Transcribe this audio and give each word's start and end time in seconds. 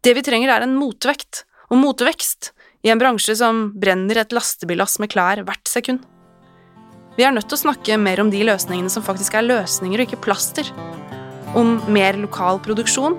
Det 0.00 0.14
vi 0.16 0.22
trenger, 0.24 0.48
er 0.48 0.64
en 0.64 0.78
motvekt, 0.80 1.44
og 1.68 1.76
motvekst, 1.82 2.54
i 2.80 2.88
en 2.88 3.00
bransje 3.00 3.34
som 3.36 3.66
brenner 3.76 4.22
et 4.22 4.32
lastebillass 4.32 4.96
med 5.02 5.10
klær 5.12 5.42
hvert 5.44 5.68
sekund. 5.68 6.06
Vi 7.18 7.26
er 7.26 7.34
nødt 7.36 7.50
til 7.50 7.58
å 7.58 7.64
snakke 7.66 7.98
mer 8.00 8.22
om 8.22 8.30
de 8.32 8.40
løsningene 8.48 8.88
som 8.92 9.04
faktisk 9.04 9.36
er 9.36 9.44
løsninger 9.44 10.00
og 10.00 10.06
ikke 10.08 10.22
plaster. 10.24 10.70
Om 11.58 11.76
mer 11.92 12.16
lokal 12.16 12.62
produksjon, 12.64 13.18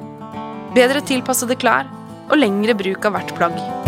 bedre 0.73 1.04
tilpassede 1.05 1.59
klær 1.62 1.86
og 2.31 2.39
lengre 2.41 2.73
bruk 2.80 3.05
av 3.05 3.20
hvert 3.20 3.36
plagg. 3.38 3.80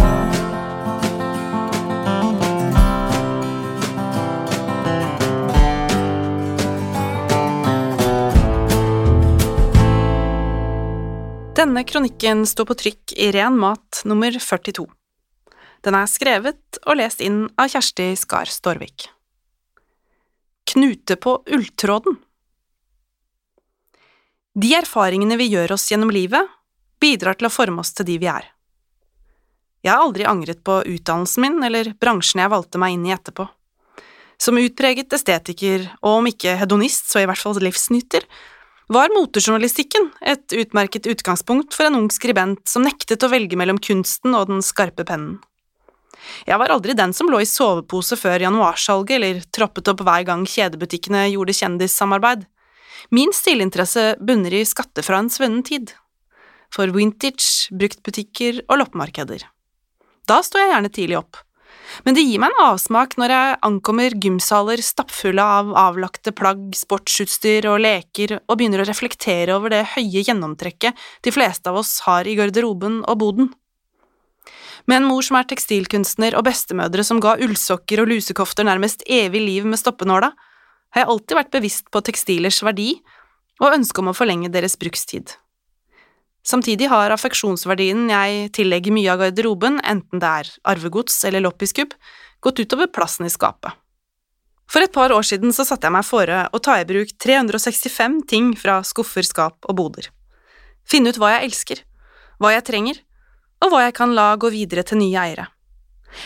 Denne 11.64 11.86
kronikken 11.88 12.42
står 12.44 12.66
på 12.68 12.76
trykk 12.76 13.14
i 13.24 13.30
Ren 13.32 13.56
mat 13.56 14.02
nummer 14.04 14.36
42. 14.36 14.84
Den 15.88 15.96
er 15.96 16.10
skrevet 16.12 16.80
og 16.82 16.98
lest 17.00 17.22
inn 17.24 17.46
av 17.56 17.70
Kjersti 17.72 18.10
Skar 18.20 18.50
Storvik. 18.52 19.06
Knute 20.74 21.16
på 21.16 21.38
ulltråden 21.56 22.18
De 24.60 24.74
erfaringene 24.76 25.38
vi 25.40 25.48
gjør 25.54 25.78
oss 25.78 25.88
gjennom 25.88 26.12
livet, 26.12 26.52
bidrar 27.00 27.40
til 27.40 27.48
å 27.48 27.56
forme 27.56 27.80
oss 27.80 27.96
til 27.96 28.12
de 28.12 28.20
vi 28.20 28.28
er. 28.28 28.50
Jeg 29.88 29.94
har 29.94 30.04
aldri 30.04 30.28
angret 30.28 30.66
på 30.68 30.82
utdannelsen 30.84 31.48
min 31.48 31.64
eller 31.64 31.94
bransjen 31.96 32.44
jeg 32.44 32.52
valgte 32.58 32.82
meg 32.84 32.98
inn 32.98 33.08
i 33.08 33.16
etterpå. 33.16 33.48
Som 34.36 34.60
utpreget 34.60 35.16
estetiker, 35.16 35.88
og 36.04 36.20
om 36.20 36.28
ikke 36.28 36.58
hedonist, 36.60 37.08
så 37.08 37.24
i 37.24 37.30
hvert 37.30 37.40
fall 37.40 37.56
livsnyter, 37.64 38.28
var 38.94 39.12
motejournalistikken 39.14 40.10
et 40.22 40.54
utmerket 40.54 41.08
utgangspunkt 41.10 41.76
for 41.76 41.88
en 41.88 41.98
ung 42.02 42.12
skribent 42.14 42.62
som 42.70 42.86
nektet 42.86 43.24
å 43.24 43.32
velge 43.32 43.58
mellom 43.60 43.80
kunsten 43.82 44.36
og 44.38 44.50
den 44.52 44.64
skarpe 44.66 45.06
pennen. 45.08 45.40
Jeg 46.48 46.60
var 46.60 46.72
aldri 46.72 46.96
den 46.96 47.12
som 47.16 47.28
lå 47.32 47.42
i 47.44 47.50
sovepose 47.50 48.16
før 48.20 48.46
januarsalget 48.46 49.16
eller 49.18 49.42
troppet 49.56 49.90
opp 49.92 50.04
hver 50.06 50.26
gang 50.28 50.46
kjedebutikkene 50.48 51.26
gjorde 51.34 51.56
kjendissamarbeid. 51.58 52.46
Min 53.12 53.34
stilinteresse 53.36 54.14
bunner 54.24 54.54
i 54.56 54.64
skatter 54.68 55.04
fra 55.04 55.20
en 55.20 55.32
svunnen 55.34 55.66
tid. 55.68 55.92
For 56.74 56.90
vintage, 56.96 57.74
bruktbutikker 57.76 58.64
og 58.70 58.80
loppemarkeder. 58.80 59.44
Da 60.30 60.40
sto 60.46 60.62
jeg 60.62 60.72
gjerne 60.72 60.94
tidlig 60.94 61.20
opp 61.20 61.42
men 62.06 62.16
det 62.16 62.24
gir 62.26 62.42
meg 62.42 62.54
en 62.54 62.70
avsmak 62.72 63.16
når 63.20 63.34
jeg 63.34 63.58
ankommer 63.68 64.16
gymsaler 64.26 64.82
stappfulle 64.84 65.44
av 65.44 65.74
avlagte 65.78 66.34
plagg, 66.36 66.72
sportsutstyr 66.78 67.68
og 67.72 67.82
leker 67.84 68.38
og 68.40 68.58
begynner 68.60 68.84
å 68.84 68.88
reflektere 68.88 69.56
over 69.56 69.74
det 69.74 69.84
høye 69.96 70.24
gjennomtrekket 70.24 71.04
de 71.26 71.34
fleste 71.36 71.70
av 71.70 71.82
oss 71.84 72.00
har 72.08 72.30
i 72.30 72.38
garderoben 72.40 73.02
og 73.04 73.20
boden. 73.24 73.52
Med 74.86 75.00
en 75.00 75.08
mor 75.08 75.24
som 75.24 75.38
er 75.40 75.48
tekstilkunstner 75.48 76.36
og 76.36 76.48
bestemødre 76.48 77.06
som 77.08 77.22
ga 77.24 77.38
ullsokker 77.40 78.04
og 78.04 78.10
lusekofter 78.12 78.68
nærmest 78.68 79.06
evig 79.08 79.44
liv 79.44 79.68
med 79.70 79.80
stoppenåla, 79.80 80.34
har 80.94 81.06
jeg 81.06 81.10
alltid 81.14 81.40
vært 81.40 81.54
bevisst 81.56 81.88
på 81.94 82.04
tekstilers 82.06 82.60
verdi 82.66 82.98
og 83.62 83.72
ønsket 83.72 84.04
om 84.04 84.12
å 84.12 84.18
forlenge 84.18 84.52
deres 84.52 84.76
brukstid. 84.80 85.38
Samtidig 86.44 86.90
har 86.92 87.14
affeksjonsverdien 87.16 88.10
jeg 88.12 88.50
tillegger 88.58 88.92
mye 88.96 89.14
av 89.14 89.22
garderoben, 89.24 89.80
enten 89.88 90.20
det 90.20 90.32
er 90.42 90.50
arvegods 90.74 91.22
eller 91.28 91.46
loppiskubb, 91.46 91.96
gått 92.44 92.60
utover 92.60 92.92
plassen 92.92 93.28
i 93.28 93.32
skapet. 93.32 93.72
For 94.68 94.84
et 94.84 94.92
par 94.96 95.14
år 95.16 95.24
siden 95.28 95.54
så 95.56 95.66
satte 95.68 95.88
jeg 95.88 95.96
meg 95.96 96.08
fore 96.08 96.44
å 96.52 96.60
ta 96.64 96.80
i 96.82 96.86
bruk 96.88 97.16
365 97.22 98.20
ting 98.28 98.52
fra 98.60 98.82
skuffer, 98.88 99.24
skap 99.24 99.68
og 99.70 99.78
boder. 99.80 100.10
Finne 100.84 101.14
ut 101.14 101.20
hva 101.22 101.36
jeg 101.36 101.50
elsker, 101.50 101.84
hva 102.44 102.52
jeg 102.56 102.68
trenger, 102.68 103.00
og 103.64 103.72
hva 103.72 103.86
jeg 103.86 103.96
kan 103.96 104.16
la 104.18 104.34
gå 104.36 104.52
videre 104.52 104.84
til 104.88 105.00
nye 105.00 105.20
eiere. 105.20 105.48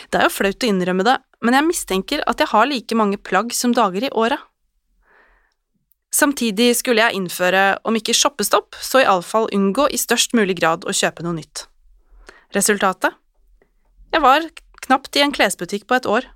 Det 0.10 0.20
er 0.20 0.28
jo 0.28 0.34
flaut 0.34 0.64
å 0.64 0.70
innrømme 0.70 1.06
det, 1.06 1.18
men 1.46 1.58
jeg 1.58 1.68
mistenker 1.68 2.24
at 2.28 2.42
jeg 2.42 2.52
har 2.52 2.70
like 2.70 2.98
mange 2.98 3.20
plagg 3.22 3.54
som 3.56 3.76
dager 3.76 4.08
i 4.08 4.14
året. 4.18 4.42
Samtidig 6.14 6.72
skulle 6.80 7.04
jeg 7.04 7.18
innføre, 7.20 7.78
om 7.84 7.96
ikke 8.00 8.16
shoppestopp, 8.16 8.78
så 8.80 9.04
iallfall 9.04 9.50
unngå 9.54 9.90
i 9.92 10.00
størst 10.00 10.34
mulig 10.38 10.58
grad 10.62 10.88
å 10.88 10.96
kjøpe 10.96 11.26
noe 11.26 11.36
nytt. 11.36 11.66
Resultatet? 12.56 13.18
Jeg 14.14 14.24
var 14.24 14.48
knapt 14.86 15.20
i 15.20 15.24
en 15.26 15.36
klesbutikk 15.36 15.84
på 15.88 15.98
et 15.98 16.08
år, 16.08 16.30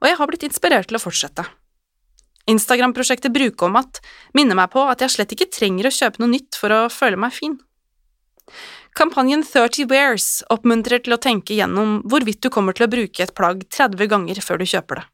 og 0.00 0.08
jeg 0.08 0.18
har 0.18 0.30
blitt 0.30 0.46
inspirert 0.48 0.88
til 0.88 0.98
å 0.98 1.02
fortsette. 1.02 1.44
Instagram-prosjektet 2.50 3.32
Brukomat 3.32 4.00
minner 4.36 4.56
meg 4.58 4.72
på 4.72 4.82
at 4.84 5.00
jeg 5.00 5.14
slett 5.14 5.32
ikke 5.32 5.52
trenger 5.52 5.88
å 5.88 5.94
kjøpe 5.94 6.20
noe 6.20 6.32
nytt 6.32 6.58
for 6.60 6.72
å 6.72 6.80
føle 6.92 7.20
meg 7.20 7.32
fin. 7.36 7.56
Kampanjen 8.94 9.42
30 9.42 9.88
Wears 9.90 10.28
oppmuntrer 10.52 11.00
til 11.04 11.16
å 11.16 11.20
tenke 11.20 11.56
gjennom 11.56 11.96
hvorvidt 12.04 12.44
du 12.44 12.50
kommer 12.52 12.76
til 12.76 12.86
å 12.86 12.92
bruke 12.92 13.24
et 13.24 13.32
plagg 13.36 13.64
30 13.72 14.10
ganger 14.12 14.40
før 14.44 14.60
du 14.60 14.68
kjøper 14.68 15.00
det. 15.00 15.06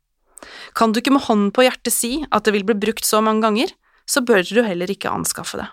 Kan 0.77 0.93
du 0.93 1.01
ikke 1.01 1.15
med 1.15 1.27
hånden 1.27 1.51
på 1.55 1.65
hjertet 1.67 1.95
si 1.95 2.13
at 2.31 2.47
det 2.47 2.55
vil 2.57 2.67
bli 2.69 2.79
brukt 2.79 3.07
så 3.07 3.21
mange 3.25 3.45
ganger, 3.47 3.75
så 4.09 4.23
bør 4.27 4.43
du 4.47 4.63
heller 4.67 4.91
ikke 4.91 5.13
anskaffe 5.13 5.61
det. 5.61 5.69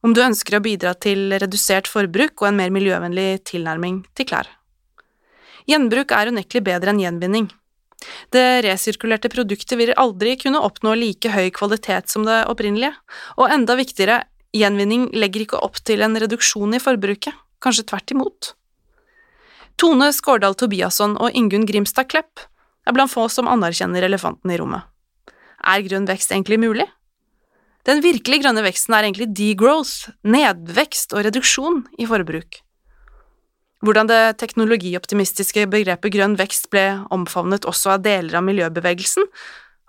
Om 0.00 0.14
du 0.16 0.22
ønsker 0.24 0.56
å 0.56 0.64
bidra 0.64 0.94
til 0.96 1.28
redusert 1.36 1.88
forbruk 1.90 2.40
og 2.40 2.48
en 2.48 2.58
mer 2.60 2.72
miljøvennlig 2.72 3.42
tilnærming 3.48 4.02
til 4.16 4.28
klær. 4.30 4.48
Gjenbruk 5.68 6.12
er 6.16 6.30
unektelig 6.32 6.64
bedre 6.66 6.94
enn 6.94 7.02
gjenvinning. 7.02 7.50
Det 8.32 8.62
resirkulerte 8.64 9.28
produktet 9.32 9.76
vil 9.76 9.92
aldri 10.00 10.32
kunne 10.40 10.62
oppnå 10.64 10.94
like 10.96 11.32
høy 11.34 11.50
kvalitet 11.52 12.08
som 12.08 12.24
det 12.24 12.38
opprinnelige, 12.48 12.94
og 13.36 13.52
enda 13.52 13.76
viktigere, 13.76 14.22
gjenvinning 14.56 15.10
legger 15.12 15.44
ikke 15.44 15.60
opp 15.60 15.82
til 15.84 16.00
en 16.02 16.16
reduksjon 16.18 16.74
i 16.74 16.80
forbruket, 16.82 17.36
kanskje 17.60 17.86
tvert 17.92 18.14
imot. 18.16 18.54
Tone 19.80 20.10
Skårdal 20.16 20.56
Tobiasson 20.60 21.14
og 21.20 21.36
Ingunn 21.36 21.68
Grimstad 21.68 22.08
Klepp 22.12 22.48
er 22.86 22.96
blant 22.96 23.12
få 23.12 23.26
som 23.32 23.50
anerkjenner 23.50 24.06
elefanten 24.06 24.52
i 24.52 24.58
rommet. 24.60 24.86
Er 25.60 25.84
grønn 25.84 26.08
vekst 26.08 26.32
egentlig 26.32 26.60
mulig? 26.60 26.86
Den 27.88 28.02
virkelig 28.04 28.42
grønne 28.42 28.64
veksten 28.64 28.94
er 28.96 29.06
egentlig 29.06 29.30
degrowth, 29.36 30.10
nedvekst 30.24 31.14
og 31.16 31.24
reduksjon 31.26 31.84
i 32.00 32.08
forbruk. 32.08 32.60
Hvordan 33.80 34.10
det 34.10 34.36
teknologioptimistiske 34.42 35.64
begrepet 35.72 36.12
grønn 36.12 36.36
vekst 36.36 36.68
ble 36.72 37.00
omfavnet 37.12 37.64
også 37.68 37.94
av 37.94 38.04
deler 38.04 38.36
av 38.36 38.44
miljøbevegelsen, 38.44 39.24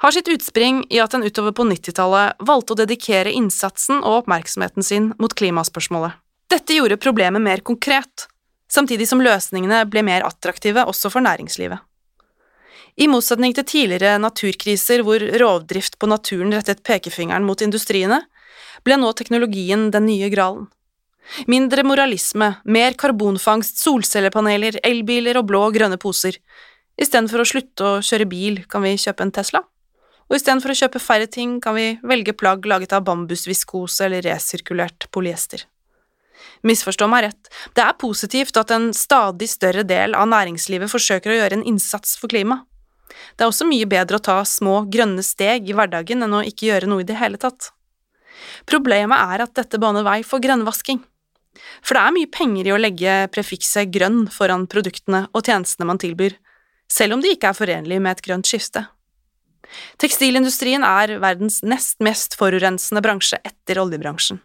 har 0.01 0.15
sitt 0.15 0.31
utspring 0.31 0.85
i 0.89 1.01
at 1.03 1.13
en 1.13 1.25
utover 1.27 1.53
på 1.53 1.67
90-tallet 1.67 2.39
valgte 2.47 2.73
å 2.73 2.79
dedikere 2.79 3.33
innsatsen 3.35 3.99
og 3.99 4.23
oppmerksomheten 4.23 4.87
sin 4.87 5.11
mot 5.21 5.35
klimaspørsmålet. 5.37 6.15
Dette 6.51 6.75
gjorde 6.75 6.97
problemet 6.99 7.43
mer 7.43 7.61
konkret, 7.67 8.25
samtidig 8.71 9.05
som 9.11 9.21
løsningene 9.23 9.83
ble 9.91 10.03
mer 10.07 10.25
attraktive 10.27 10.87
også 10.87 11.11
for 11.11 11.23
næringslivet. 11.23 11.83
I 12.99 13.07
motsetning 13.07 13.55
til 13.55 13.67
tidligere 13.67 14.19
naturkriser 14.19 15.03
hvor 15.05 15.23
rovdrift 15.39 15.97
på 15.99 16.09
naturen 16.11 16.51
rettet 16.55 16.83
pekefingeren 16.87 17.45
mot 17.47 17.61
industriene, 17.63 18.21
ble 18.83 18.97
nå 18.99 19.11
teknologien 19.15 19.89
den 19.93 20.07
nye 20.09 20.29
gralen. 20.33 20.67
Mindre 21.47 21.85
moralisme, 21.87 22.55
mer 22.65 22.95
karbonfangst, 22.99 23.79
solcellepaneler, 23.79 24.79
elbiler 24.83 25.39
og 25.39 25.47
blå 25.51 25.61
og 25.69 25.75
grønne 25.77 25.99
poser. 26.01 26.39
Istedenfor 26.99 27.43
å 27.43 27.47
slutte 27.47 27.87
å 27.87 27.99
kjøre 28.03 28.27
bil, 28.27 28.63
kan 28.67 28.83
vi 28.83 28.97
kjøpe 28.99 29.23
en 29.23 29.33
Tesla. 29.35 29.61
Og 30.27 30.37
istedenfor 30.37 30.73
å 30.73 30.79
kjøpe 30.81 31.01
færre 31.03 31.27
ting, 31.31 31.59
kan 31.63 31.77
vi 31.77 31.93
velge 32.07 32.35
plagg 32.37 32.65
laget 32.67 32.95
av 32.95 33.05
bambusviskose 33.07 34.07
eller 34.07 34.25
resirkulert 34.27 35.07
polyester. 35.11 35.65
Misforstå 36.67 37.07
meg 37.09 37.25
rett, 37.27 37.49
det 37.77 37.83
er 37.85 37.97
positivt 38.01 38.57
at 38.57 38.73
en 38.73 38.91
stadig 38.97 39.49
større 39.49 39.85
del 39.87 40.17
av 40.17 40.29
næringslivet 40.29 40.91
forsøker 40.91 41.31
å 41.31 41.39
gjøre 41.39 41.59
en 41.59 41.65
innsats 41.73 42.17
for 42.19 42.31
klimaet. 42.33 42.65
Det 43.35 43.45
er 43.45 43.49
også 43.49 43.67
mye 43.67 43.87
bedre 43.89 44.19
å 44.19 44.23
ta 44.23 44.39
små, 44.47 44.81
grønne 44.91 45.23
steg 45.25 45.69
i 45.69 45.75
hverdagen 45.77 46.23
enn 46.25 46.37
å 46.37 46.43
ikke 46.47 46.69
gjøre 46.69 46.89
noe 46.89 47.03
i 47.03 47.07
det 47.07 47.19
hele 47.19 47.39
tatt. 47.41 47.71
Problemet 48.69 49.17
er 49.33 49.45
at 49.45 49.55
dette 49.57 49.79
baner 49.81 50.05
vei 50.05 50.21
for 50.27 50.43
grønnvasking. 50.43 51.01
For 51.83 51.97
det 51.97 52.03
er 52.03 52.15
mye 52.15 52.31
penger 52.31 52.69
i 52.69 52.73
å 52.73 52.79
legge 52.79 53.17
prefikset 53.33 53.91
grønn 53.93 54.23
foran 54.31 54.67
produktene 54.71 55.25
og 55.35 55.45
tjenestene 55.45 55.87
man 55.89 55.99
tilbyr, 56.01 56.37
selv 56.91 57.17
om 57.17 57.23
de 57.23 57.33
ikke 57.35 57.51
er 57.51 57.57
forenlige 57.57 58.03
med 58.03 58.17
et 58.17 58.25
grønt 58.25 58.47
skifte. 58.47 58.85
Tekstilindustrien 60.01 60.83
er 60.83 61.17
verdens 61.23 61.61
nest 61.63 61.99
mest 62.03 62.35
forurensende 62.39 63.03
bransje 63.03 63.39
etter 63.47 63.79
oljebransjen. 63.79 64.41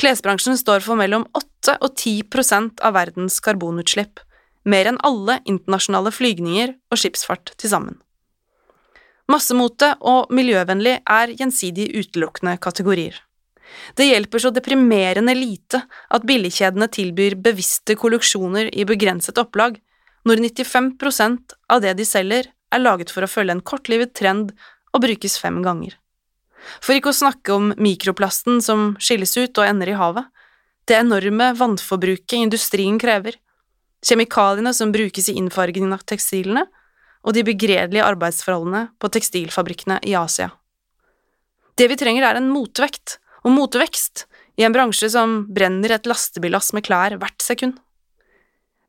Klesbransjen 0.00 0.56
står 0.56 0.80
for 0.84 0.96
mellom 0.96 1.26
8 1.36 1.76
og 1.84 1.90
10 1.92 2.30
prosent 2.32 2.80
av 2.84 2.94
verdens 2.96 3.36
karbonutslipp, 3.44 4.22
mer 4.68 4.90
enn 4.90 5.00
alle 5.06 5.40
internasjonale 5.48 6.12
flygninger 6.14 6.74
og 6.92 7.00
skipsfart 7.00 7.54
til 7.56 7.72
sammen. 7.72 7.98
Massemote 9.30 9.92
og 10.10 10.32
miljøvennlig 10.34 10.96
er 11.06 11.34
gjensidig 11.38 11.90
utelukkende 11.94 12.56
kategorier. 12.62 13.14
Det 13.94 14.08
hjelper 14.08 14.42
så 14.42 14.50
deprimerende 14.50 15.34
lite 15.38 15.84
at 16.10 16.26
billigkjedene 16.26 16.88
tilbyr 16.90 17.36
bevisste 17.38 17.94
kolleksjoner 17.98 18.72
i 18.74 18.86
begrenset 18.88 19.38
opplag, 19.38 19.78
når 20.26 20.42
95% 20.50 21.54
av 21.70 21.82
det 21.84 21.94
de 22.00 22.06
selger, 22.08 22.50
er 22.70 22.82
laget 22.82 23.10
for 23.10 23.24
å 23.24 23.30
følge 23.30 23.56
en 23.56 23.64
kortlivet 23.66 24.12
trend 24.18 24.52
og 24.94 25.02
brukes 25.02 25.38
fem 25.40 25.60
ganger. 25.62 25.94
For 26.82 26.94
ikke 26.94 27.12
å 27.12 27.16
snakke 27.16 27.54
om 27.54 27.70
mikroplasten 27.80 28.60
som 28.62 28.94
skilles 29.00 29.32
ut 29.38 29.58
og 29.58 29.66
ender 29.66 29.90
i 29.90 29.98
havet. 29.98 30.26
det 30.86 30.96
enorme 30.98 31.52
vannforbruket 31.54 32.34
industrien 32.34 32.98
krever, 32.98 33.36
kjemikaliene 34.06 34.72
som 34.74 34.92
brukes 34.92 35.28
i 35.28 35.36
innfargingen 35.38 35.92
av 35.96 36.04
tekstilene, 36.08 36.66
og 37.20 37.36
de 37.36 37.44
begredelige 37.44 38.06
arbeidsforholdene 38.06 38.86
på 39.00 39.10
tekstilfabrikkene 39.12 39.98
i 40.08 40.14
Asia. 40.16 40.48
Det 41.76 41.88
vi 41.90 41.98
trenger, 42.00 42.24
er 42.24 42.40
en 42.40 42.48
motvekt, 42.52 43.18
og 43.44 43.54
motvekst, 43.56 44.26
i 44.60 44.64
en 44.66 44.74
bransje 44.74 45.08
som 45.12 45.44
brenner 45.52 45.94
et 45.94 46.08
lastebillass 46.08 46.74
med 46.76 46.84
klær 46.84 47.16
hvert 47.20 47.44
sekund. 47.44 47.78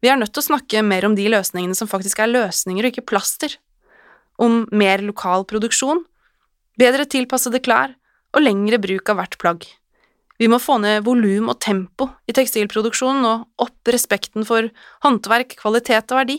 Vi 0.01 0.09
er 0.09 0.17
nødt 0.19 0.33
til 0.33 0.41
å 0.41 0.49
snakke 0.49 0.81
mer 0.83 1.05
om 1.07 1.15
de 1.15 1.27
løsningene 1.31 1.77
som 1.77 1.87
faktisk 1.87 2.19
er 2.19 2.31
løsninger 2.31 2.87
og 2.87 2.91
ikke 2.91 3.07
plaster, 3.13 3.55
om 4.41 4.65
mer 4.73 5.03
lokal 5.05 5.45
produksjon, 5.47 6.01
bedre 6.79 7.05
tilpassede 7.05 7.61
klær 7.63 7.93
og 8.33 8.43
lengre 8.43 8.79
bruk 8.81 9.11
av 9.11 9.19
hvert 9.19 9.37
plagg. 9.39 9.67
Vi 10.41 10.47
må 10.49 10.57
få 10.57 10.79
ned 10.81 11.03
volum 11.05 11.51
og 11.51 11.59
tempo 11.61 12.07
i 12.25 12.33
tekstilproduksjonen 12.33 13.27
og 13.29 13.61
opp 13.61 13.91
respekten 13.93 14.47
for 14.47 14.71
håndverk, 15.05 15.53
kvalitet 15.59 16.09
og 16.09 16.17
verdi. 16.17 16.37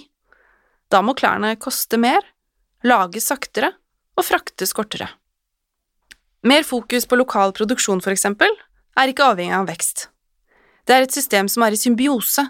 Da 0.91 1.05
må 1.07 1.15
klærne 1.15 1.55
koste 1.63 2.01
mer, 2.03 2.25
lages 2.83 3.31
saktere 3.31 3.71
og 4.19 4.27
fraktes 4.27 4.75
kortere. 4.75 5.07
Mer 6.43 6.67
fokus 6.67 7.07
på 7.07 7.21
lokal 7.21 7.55
produksjon, 7.55 8.03
for 8.03 8.11
eksempel, 8.11 8.51
er 8.99 9.13
ikke 9.13 9.29
avhengig 9.31 9.55
av 9.61 9.71
vekst. 9.71 10.09
Det 10.83 10.99
er 10.99 11.07
et 11.07 11.15
system 11.15 11.47
som 11.47 11.63
er 11.63 11.77
i 11.77 11.79
symbiose, 11.79 12.49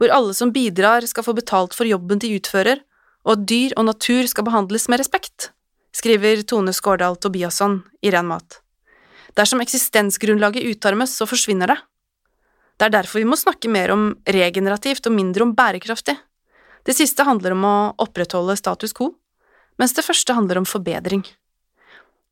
hvor 0.00 0.08
alle 0.08 0.32
som 0.32 0.56
bidrar 0.56 1.04
skal 1.04 1.28
få 1.28 1.36
betalt 1.36 1.76
for 1.76 1.84
jobben 1.84 2.24
de 2.24 2.32
utfører, 2.38 2.80
og 3.28 3.36
at 3.36 3.46
dyr 3.52 3.76
og 3.76 3.90
natur 3.92 4.24
skal 4.32 4.48
behandles 4.48 4.88
med 4.88 5.04
respekt, 5.04 5.52
skriver 5.92 6.40
Tone 6.48 6.72
Skårdal 6.72 7.20
Tobiasson 7.20 7.82
i 8.00 8.16
Ren 8.16 8.32
mat. 8.32 8.63
Dersom 9.34 9.62
eksistensgrunnlaget 9.64 10.66
utarmes, 10.70 11.16
så 11.16 11.26
forsvinner 11.26 11.72
det. 11.72 11.78
Det 12.78 12.86
er 12.86 12.94
derfor 12.96 13.22
vi 13.22 13.28
må 13.28 13.38
snakke 13.38 13.70
mer 13.70 13.92
om 13.94 14.12
regenerativt 14.26 15.06
og 15.08 15.14
mindre 15.14 15.46
om 15.46 15.54
bærekraftig. 15.54 16.16
Det 16.84 16.94
siste 16.94 17.26
handler 17.26 17.54
om 17.54 17.64
å 17.66 17.76
opprettholde 18.02 18.56
status 18.58 18.94
quo, 18.94 19.14
mens 19.80 19.94
det 19.96 20.04
første 20.06 20.36
handler 20.36 20.60
om 20.60 20.68
forbedring. 20.68 21.24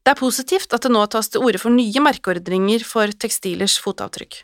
Det 0.02 0.12
er 0.12 0.18
positivt 0.18 0.74
at 0.74 0.82
det 0.82 0.90
nå 0.92 1.02
tas 1.10 1.30
til 1.30 1.44
orde 1.46 1.60
for 1.62 1.74
nye 1.74 2.02
merkeordninger 2.02 2.82
for 2.86 3.10
tekstilers 3.14 3.78
fotavtrykk. 3.82 4.42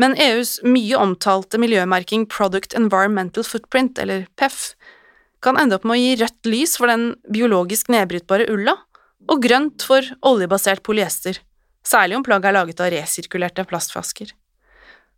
Men 0.00 0.16
EUs 0.18 0.56
mye 0.66 0.98
omtalte 0.98 1.60
miljømerking 1.60 2.24
Product 2.32 2.74
Environmental 2.74 3.44
Footprint, 3.46 4.00
eller 4.00 4.24
PEF, 4.40 4.72
kan 5.44 5.60
ende 5.60 5.76
opp 5.76 5.84
med 5.84 5.98
å 5.98 6.00
gi 6.00 6.16
rødt 6.22 6.48
lys 6.48 6.78
for 6.80 6.90
den 6.90 7.12
biologisk 7.30 7.92
nedbrytbare 7.92 8.48
ulla 8.50 8.78
og 9.28 9.44
grønt 9.44 9.84
for 9.84 10.04
oljebasert 10.24 10.82
polyester, 10.84 11.36
særlig 11.86 12.18
om 12.18 12.24
plagget 12.26 12.50
er 12.50 12.56
laget 12.58 12.80
av 12.82 12.92
resirkulerte 12.94 13.64
plastflasker. 13.68 14.32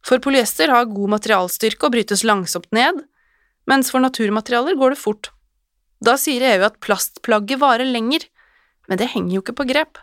For 0.07 0.23
polyester 0.23 0.71
har 0.71 0.91
god 0.91 1.15
materialstyrke 1.17 1.89
og 1.89 1.95
brytes 1.97 2.23
langsomt 2.27 2.69
ned, 2.75 3.03
mens 3.67 3.91
for 3.91 4.03
naturmaterialer 4.03 4.79
går 4.79 4.95
det 4.95 5.03
fort. 5.03 5.31
Da 6.05 6.15
sier 6.21 6.45
EU 6.53 6.67
at 6.67 6.81
plastplagget 6.85 7.61
varer 7.63 7.89
lenger, 7.89 8.27
men 8.87 9.01
det 9.01 9.11
henger 9.15 9.39
jo 9.39 9.45
ikke 9.45 9.57
på 9.63 9.69
grep. 9.73 9.99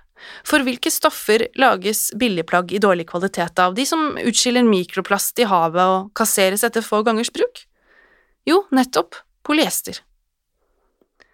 For 0.48 0.63
hvilke 0.63 0.92
stoffer 0.92 1.45
lages 1.60 2.10
billigplagg 2.19 2.71
i 2.75 2.81
dårlig 2.83 3.07
kvalitet 3.12 3.59
av, 3.59 3.75
de 3.75 3.86
som 3.88 4.16
utskiller 4.19 4.66
mikroplast 4.68 5.39
i 5.44 5.48
havet 5.50 5.83
og 5.83 6.12
kasseres 6.18 6.63
etter 6.68 6.86
få 6.86 7.01
gangers 7.07 7.31
bruk? 7.33 7.63
Jo, 8.48 8.63
nettopp 8.75 9.19
polyester. 9.48 10.00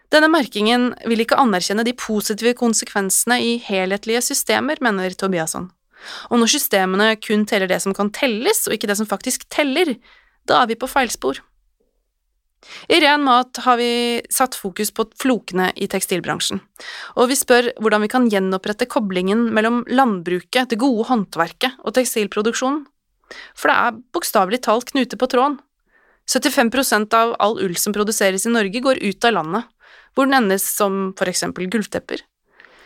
Denne 0.09 0.29
merkingen 0.31 0.93
vil 1.05 1.21
ikke 1.21 1.37
anerkjenne 1.37 1.85
de 1.85 1.93
positive 1.97 2.55
konsekvensene 2.57 3.37
i 3.45 3.51
helhetlige 3.61 4.23
systemer, 4.31 4.81
mener 4.81 5.13
Tobiasson. 5.13 5.69
Og 6.31 6.39
når 6.41 6.53
systemene 6.55 7.11
kun 7.21 7.45
teller 7.45 7.69
det 7.69 7.81
som 7.83 7.93
kan 7.93 8.09
telles, 8.15 8.65
og 8.67 8.73
ikke 8.73 8.89
det 8.89 8.97
som 8.97 9.09
faktisk 9.09 9.45
teller, 9.53 9.93
da 10.49 10.63
er 10.63 10.71
vi 10.71 10.79
på 10.79 10.89
feilspor. 10.89 11.43
I 12.91 12.99
Ren 12.99 13.23
mat 13.23 13.61
har 13.63 13.77
vi 13.79 14.19
satt 14.33 14.57
fokus 14.59 14.89
på 14.91 15.05
flokene 15.21 15.69
i 15.79 15.87
tekstilbransjen, 15.91 16.59
og 17.15 17.29
vi 17.31 17.37
spør 17.39 17.69
hvordan 17.79 18.03
vi 18.03 18.11
kan 18.11 18.27
gjenopprette 18.31 18.89
koblingen 18.91 19.45
mellom 19.55 19.85
landbruket, 19.87 20.67
det 20.67 20.81
gode 20.81 21.07
håndverket 21.07 21.79
og 21.79 21.95
tekstilproduksjonen. 21.95 22.83
For 23.55 23.71
det 23.71 23.77
er 23.77 23.97
bokstavelig 24.15 24.63
talt 24.65 24.91
knute 24.91 25.19
på 25.19 25.29
tråden. 25.31 25.59
75% 26.29 27.13
av 27.17 27.35
all 27.41 27.55
ull 27.63 27.77
som 27.79 27.93
produseres 27.95 28.45
i 28.45 28.51
Norge, 28.53 28.81
går 28.83 28.99
ut 29.01 29.25
av 29.25 29.37
landet, 29.37 29.69
hvor 30.15 30.29
den 30.29 30.37
endes 30.37 30.65
som 30.65 31.09
for 31.19 31.31
eksempel 31.31 31.69
gulvtepper. 31.71 32.21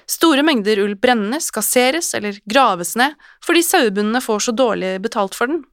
Store 0.10 0.44
mengder 0.44 0.82
ull 0.84 0.96
brennes, 1.00 1.50
kasseres 1.56 2.12
eller 2.18 2.40
graves 2.50 2.96
ned 3.00 3.16
fordi 3.46 3.64
sauebundene 3.64 4.22
får 4.24 4.48
så 4.48 4.56
dårlig 4.56 4.98
betalt 5.04 5.38
for 5.38 5.52
den. 5.52 5.64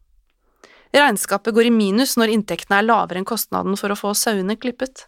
Regnskapet 0.95 1.55
går 1.55 1.69
i 1.69 1.75
minus 1.75 2.17
når 2.19 2.35
inntektene 2.35 2.81
er 2.81 2.87
lavere 2.87 3.21
enn 3.21 3.29
kostnaden 3.29 3.79
for 3.79 3.93
å 3.93 3.99
få 3.99 4.15
sauene 4.19 4.59
klippet. 4.59 5.07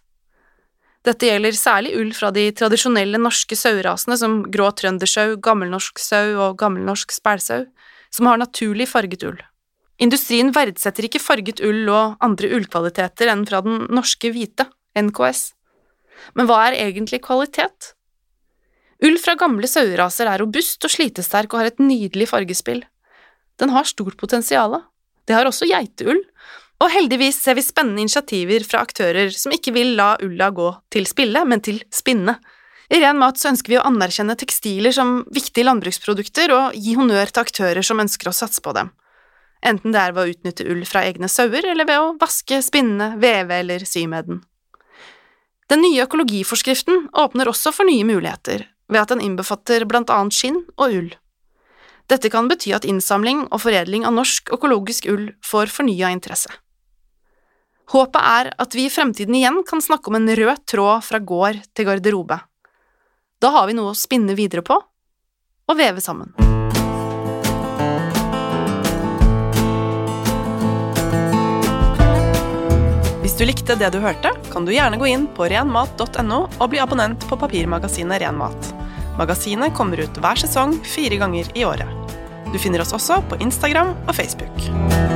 Dette 1.03 1.27
gjelder 1.27 1.57
særlig 1.59 1.97
ull 1.99 2.13
fra 2.15 2.31
de 2.35 2.45
tradisjonelle 2.55 3.19
norske 3.19 3.59
sauerasene 3.59 4.15
som 4.19 4.43
grå 4.55 4.69
trøndersau, 4.79 5.35
gammelnorsk 5.43 5.99
sau 5.99 6.37
og 6.45 6.61
gammelnorsk 6.61 7.11
spælsau, 7.11 7.65
som 8.15 8.31
har 8.31 8.39
naturlig 8.39 8.87
farget 8.91 9.25
ull. 9.27 9.41
Industrien 10.03 10.53
verdsetter 10.55 11.09
ikke 11.09 11.23
farget 11.23 11.63
ull 11.67 11.91
og 11.91 12.23
andre 12.23 12.53
ullkvaliteter 12.55 13.33
enn 13.33 13.43
fra 13.49 13.63
den 13.67 13.89
norske 13.91 14.31
hvite, 14.35 14.69
NKS. 14.99 15.43
Men 16.39 16.49
hva 16.49 16.61
er 16.69 16.79
egentlig 16.81 17.23
kvalitet? 17.25 17.93
Ull 19.03 19.19
fra 19.19 19.35
gamle 19.39 19.67
saueraser 19.67 20.29
er 20.31 20.43
robust 20.43 20.85
og 20.87 20.93
slitesterk 20.95 21.53
og 21.53 21.63
har 21.63 21.73
et 21.73 21.83
nydelig 21.83 22.29
fargespill. 22.31 22.85
Den 23.59 23.73
har 23.75 23.89
stort 23.89 24.17
potensial. 24.21 24.79
Det 25.27 25.35
har 25.35 25.47
også 25.47 25.67
geiteull, 25.71 26.21
og 26.83 26.91
heldigvis 26.91 27.39
ser 27.45 27.59
vi 27.59 27.65
spennende 27.67 28.03
initiativer 28.03 28.65
fra 28.67 28.83
aktører 28.83 29.31
som 29.35 29.55
ikke 29.55 29.75
vil 29.75 29.95
la 29.99 30.17
ulla 30.23 30.51
gå 30.55 30.69
til 30.91 31.07
spille, 31.07 31.45
men 31.47 31.63
til 31.63 31.83
spinne. 31.95 32.37
I 32.93 32.99
Ren 33.01 33.21
mat 33.21 33.39
så 33.41 33.53
ønsker 33.53 33.73
vi 33.73 33.79
å 33.81 33.85
anerkjenne 33.89 34.37
tekstiler 34.39 34.95
som 34.95 35.23
viktige 35.33 35.65
landbruksprodukter 35.69 36.53
og 36.53 36.75
gi 36.77 36.97
honnør 36.99 37.31
til 37.31 37.45
aktører 37.45 37.87
som 37.87 38.03
ønsker 38.03 38.29
å 38.29 38.37
satse 38.37 38.63
på 38.65 38.75
dem, 38.77 38.91
enten 39.65 39.95
det 39.95 40.03
er 40.03 40.15
ved 40.17 40.23
å 40.23 40.35
utnytte 40.35 40.67
ull 40.69 40.83
fra 40.89 41.07
egne 41.09 41.31
sauer 41.33 41.71
eller 41.73 41.89
ved 41.89 42.03
å 42.03 42.15
vaske, 42.21 42.61
spinne, 42.67 43.15
veve 43.23 43.63
eller 43.63 43.87
sy 43.89 44.05
med 44.11 44.29
den. 44.29 44.43
Den 45.73 45.81
nye 45.81 46.05
økologiforskriften 46.05 47.07
åpner 47.17 47.49
også 47.49 47.71
for 47.73 47.89
nye 47.89 48.05
muligheter 48.05 48.67
ved 48.93 49.01
at 49.01 49.13
den 49.15 49.23
innbefatter 49.25 49.87
blant 49.89 50.11
annet 50.13 50.37
skinn 50.37 50.59
og 50.77 50.93
ull. 50.99 51.09
Dette 52.13 52.29
kan 52.29 52.51
bety 52.51 52.75
at 52.77 52.85
innsamling 52.85 53.47
og 53.47 53.63
foredling 53.65 54.05
av 54.05 54.13
norsk 54.13 54.53
økologisk 54.53 55.09
ull 55.09 55.31
får 55.49 55.73
fornya 55.73 56.13
interesse. 56.13 56.53
Håpet 57.89 58.21
er 58.21 58.53
at 58.61 58.77
vi 58.77 58.85
i 58.85 58.93
fremtiden 58.93 59.39
igjen 59.39 59.63
kan 59.69 59.81
snakke 59.81 60.13
om 60.13 60.21
en 60.21 60.29
rød 60.37 60.61
tråd 60.69 61.09
fra 61.09 61.25
gård 61.33 61.65
til 61.73 61.89
garderobe. 61.89 62.43
Da 63.41 63.57
har 63.57 63.71
vi 63.71 63.79
noe 63.81 63.95
å 63.95 63.99
spinne 63.99 64.37
videre 64.37 64.65
på 64.67 64.77
og 64.77 65.79
veve 65.79 66.05
sammen. 66.05 66.37
Du 73.43 73.47
likte 73.47 73.75
det 73.75 73.89
du 73.91 73.99
hørte, 73.99 74.31
kan 74.53 74.63
du 74.63 74.71
gjerne 74.71 75.01
gå 75.01 75.09
inn 75.11 75.25
på 75.35 75.49
renmat.no 75.51 76.37
og 76.47 76.69
bli 76.71 76.79
abonnent 76.79 77.25
på 77.27 77.39
papirmagasinet 77.41 78.23
Renmat. 78.23 78.69
Magasinet 79.19 79.75
kommer 79.75 79.99
ut 79.99 80.21
hver 80.23 80.39
sesong 80.39 80.77
fire 80.87 81.19
ganger 81.19 81.51
i 81.59 81.67
året. 81.67 82.15
Du 82.53 82.61
finner 82.63 82.85
oss 82.87 82.95
også 82.95 83.19
på 83.27 83.41
Instagram 83.43 83.97
og 84.07 84.15
Facebook. 84.15 85.12